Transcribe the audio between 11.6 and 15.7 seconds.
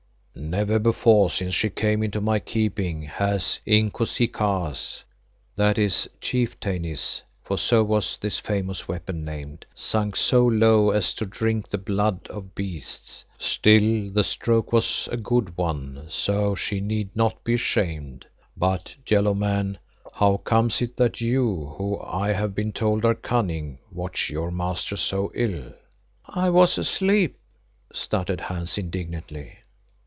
the blood of beasts. Still, the stroke was a good